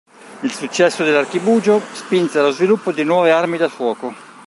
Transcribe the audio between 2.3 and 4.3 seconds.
allo sviluppo di nuove armi da fuoco.